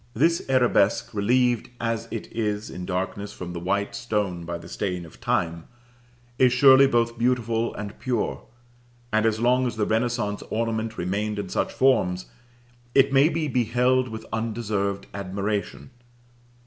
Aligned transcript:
This 0.15 0.41
arabesque, 0.49 1.13
relieved 1.13 1.69
as 1.79 2.07
it 2.09 2.25
is 2.31 2.71
in 2.71 2.87
darkness 2.87 3.31
from 3.33 3.53
the 3.53 3.59
white 3.59 3.93
stone 3.93 4.45
by 4.45 4.57
the 4.57 4.67
stain 4.67 5.05
of 5.05 5.21
time, 5.21 5.65
is 6.39 6.51
surely 6.51 6.87
both 6.87 7.19
beautiful 7.19 7.75
and 7.75 7.99
pure; 7.99 8.41
and 9.13 9.27
as 9.27 9.39
long 9.39 9.67
as 9.67 9.75
the 9.75 9.85
renaissance 9.85 10.41
ornament 10.49 10.97
remained 10.97 11.37
in 11.37 11.49
such 11.49 11.71
forms 11.71 12.25
it 12.95 13.13
may 13.13 13.29
be 13.29 13.47
beheld 13.47 14.07
with 14.09 14.25
undeserved 14.33 15.05
admiration. 15.13 15.91